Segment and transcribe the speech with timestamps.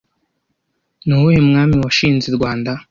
[1.05, 2.71] Ni uwuhe mwami washinze Rwanda